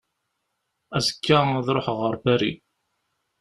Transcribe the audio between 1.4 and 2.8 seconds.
ad ruḥeɣ ɣer Paris.